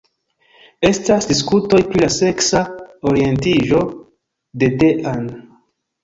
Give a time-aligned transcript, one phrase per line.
[0.87, 2.61] Estas diskutoj pri la seksa
[3.11, 3.81] orientiĝo
[4.63, 5.29] de Dean.